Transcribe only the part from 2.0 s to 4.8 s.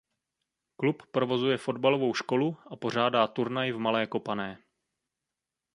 školu a pořádá turnaj v malé kopané.